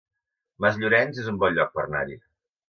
[0.65, 2.19] Masllorenç es un bon lloc per anar-hi